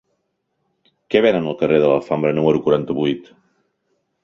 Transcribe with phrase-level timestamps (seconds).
[1.15, 3.33] Què venen al carrer de l'Alfambra número quaranta-vuit?